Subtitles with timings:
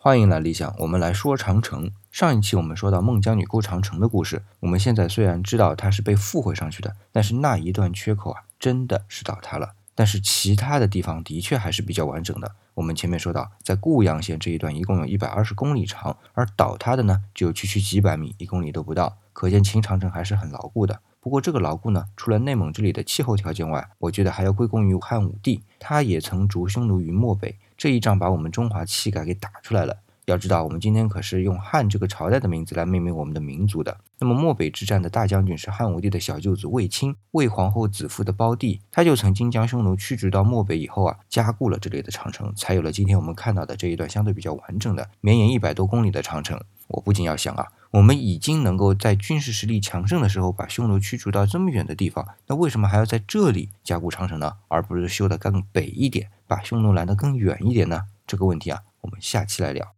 [0.00, 1.90] 欢迎来理想，我们来说长城。
[2.12, 9.72] 上一期我们说到孟姜女哭长城的故事，我们现在虽然知道它是被复回上去的，但是那一段缺口啊，真的是倒塌了。
[9.96, 12.54] 但是其他的地方的确还是比较完整的。
[12.74, 19.18] 我们前面说到，在固阳县这一段一共有一百二十公里长，而倒塌的呢，只有区区几百米，一公里都不到。
[19.32, 21.00] 可见秦长城还是很牢固的。
[21.20, 27.56] 不过这个牢固呢，除了内蒙这里的气候条件外，我觉得还要归功于汉武帝，他也曾逐匈奴于漠北。
[27.76, 29.98] 这一仗把我们中华气概给打出来了。
[30.26, 33.96] 要知道，我们今天可是用汉这个朝代的名字来命名我们的民族的。
[34.18, 46.60] 那么漠北之战的大将军是汉武帝的小舅子卫青，魏皇后子夫的胞弟，他就曾经将匈奴驱逐到漠北以后啊，加固了这里的长城，才有了今天我们看到的这一段相对比较完整的、绵延一百多公里的长城。
[46.88, 54.52] 我不禁要想啊，我们已经能够在军事实力强盛的时候把匈奴驱逐到这么远的地方，那为什么还要在这里加固长城呢？
[54.68, 56.30] 而不是修得更北一点？
[56.46, 58.04] 把匈奴拦得更远一点呢？
[58.26, 59.94] 这个问题啊，我们下期来聊。